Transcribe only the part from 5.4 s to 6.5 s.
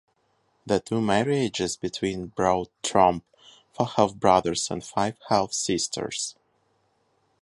sisters.